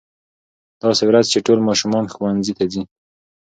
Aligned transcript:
داسې 0.81 1.03
ورځ 1.09 1.25
چې 1.33 1.39
ټول 1.45 1.59
ماشومان 1.67 2.05
ښوونځي 2.13 2.53
ته 2.57 2.65
ځي. 2.71 2.83